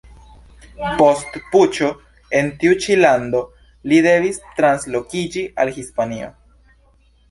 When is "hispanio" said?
5.81-6.37